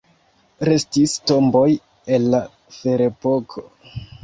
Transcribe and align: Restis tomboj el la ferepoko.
Restis 0.69 1.13
tomboj 1.33 1.67
el 2.19 2.27
la 2.37 2.41
ferepoko. 2.79 3.67